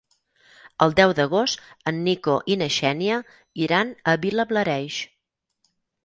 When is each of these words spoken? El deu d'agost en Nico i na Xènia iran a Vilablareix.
El 0.83 0.93
deu 0.99 1.11
d'agost 1.17 1.59
en 1.91 1.99
Nico 2.07 2.33
i 2.53 2.55
na 2.61 2.69
Xènia 2.75 3.17
iran 3.65 3.91
a 4.13 4.15
Vilablareix. 4.23 4.97